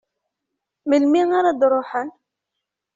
Melmi 0.89 1.21
ara 1.37 1.51
d-ruḥen? 1.59 2.09